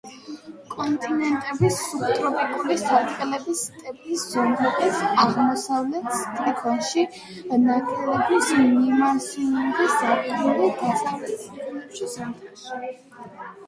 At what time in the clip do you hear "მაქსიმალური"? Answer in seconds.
9.03-9.89